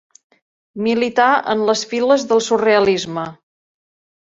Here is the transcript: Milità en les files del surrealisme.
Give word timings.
Milità 0.85 1.27
en 1.55 1.61
les 1.69 1.85
files 1.93 2.27
del 2.33 2.43
surrealisme. 2.49 3.29